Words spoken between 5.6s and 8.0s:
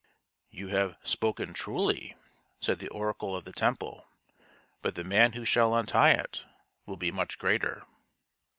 untie it will be much greater."